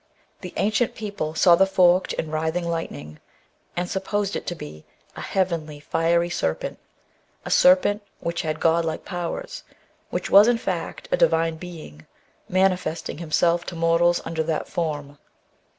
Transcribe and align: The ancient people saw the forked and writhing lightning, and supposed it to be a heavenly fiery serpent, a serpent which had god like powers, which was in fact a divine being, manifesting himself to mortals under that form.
The 0.39 0.55
ancient 0.57 0.95
people 0.95 1.35
saw 1.35 1.53
the 1.53 1.67
forked 1.67 2.13
and 2.13 2.33
writhing 2.33 2.67
lightning, 2.67 3.19
and 3.77 3.87
supposed 3.87 4.35
it 4.35 4.47
to 4.47 4.55
be 4.55 4.83
a 5.15 5.21
heavenly 5.21 5.79
fiery 5.79 6.31
serpent, 6.31 6.79
a 7.45 7.51
serpent 7.51 8.01
which 8.19 8.41
had 8.41 8.59
god 8.59 8.83
like 8.83 9.05
powers, 9.05 9.61
which 10.09 10.27
was 10.31 10.47
in 10.47 10.57
fact 10.57 11.07
a 11.11 11.17
divine 11.17 11.57
being, 11.57 12.07
manifesting 12.49 13.19
himself 13.19 13.63
to 13.65 13.75
mortals 13.75 14.23
under 14.25 14.41
that 14.41 14.67
form. 14.67 15.19